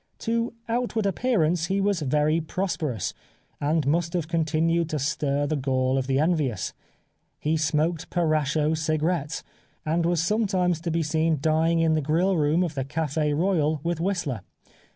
[0.17, 3.13] To outward appearance he was very prosperous,
[3.59, 6.73] and must have continued to stir the gall of the envious.
[7.37, 9.43] He smoked Parascho cigarettes,
[9.85, 13.79] and was sometimes to be seen dining in the grill room of the Cafe Royal
[13.83, 14.41] with Whistler.